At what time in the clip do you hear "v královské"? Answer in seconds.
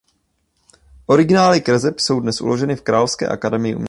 2.75-3.27